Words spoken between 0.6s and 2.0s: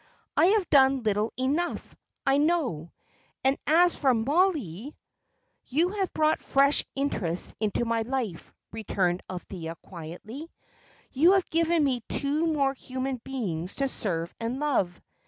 done little enough,